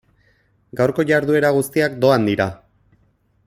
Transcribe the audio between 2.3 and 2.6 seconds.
dira.